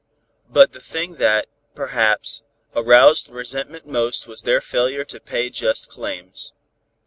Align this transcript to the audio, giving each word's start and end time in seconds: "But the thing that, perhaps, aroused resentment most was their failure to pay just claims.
"But 0.49 0.71
the 0.73 0.79
thing 0.79 1.17
that, 1.17 1.45
perhaps, 1.75 2.41
aroused 2.75 3.29
resentment 3.29 3.85
most 3.85 4.25
was 4.25 4.41
their 4.41 4.59
failure 4.59 5.05
to 5.05 5.19
pay 5.19 5.51
just 5.51 5.89
claims. 5.89 6.55